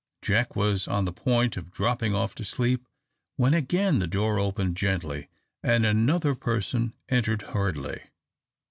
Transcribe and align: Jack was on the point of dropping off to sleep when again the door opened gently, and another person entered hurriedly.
Jack 0.23 0.55
was 0.55 0.87
on 0.87 1.05
the 1.05 1.13
point 1.13 1.55
of 1.57 1.69
dropping 1.69 2.15
off 2.15 2.33
to 2.33 2.43
sleep 2.43 2.87
when 3.35 3.53
again 3.53 3.99
the 3.99 4.07
door 4.07 4.39
opened 4.39 4.75
gently, 4.75 5.29
and 5.61 5.85
another 5.85 6.33
person 6.33 6.95
entered 7.09 7.43
hurriedly. 7.43 8.01